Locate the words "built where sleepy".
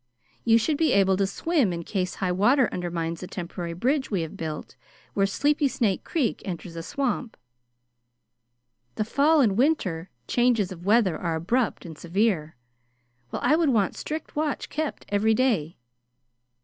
4.35-5.67